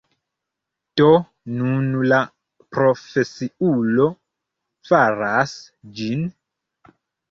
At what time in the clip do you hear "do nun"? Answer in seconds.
1.01-1.91